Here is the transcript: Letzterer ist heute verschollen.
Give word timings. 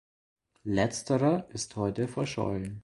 Letzterer 0.63 1.47
ist 1.51 1.75
heute 1.75 2.07
verschollen. 2.07 2.79